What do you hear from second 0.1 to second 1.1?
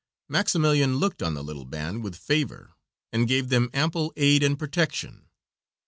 Maximilian